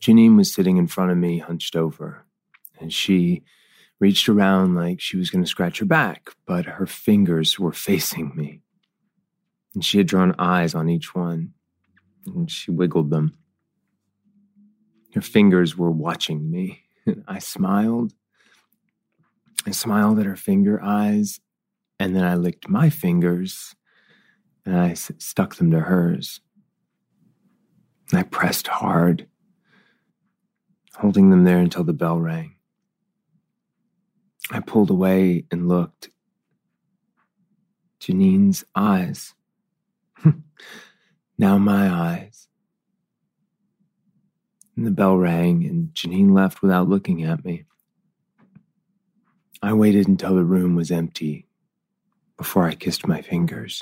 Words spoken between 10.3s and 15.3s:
eyes on each one, and she wiggled them. Her